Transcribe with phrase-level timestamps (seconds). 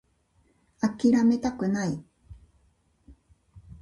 [0.81, 2.03] 諦めたくない